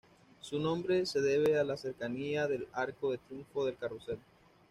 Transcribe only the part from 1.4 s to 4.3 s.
a la cercanía del Arco de Triunfo del Carrusel.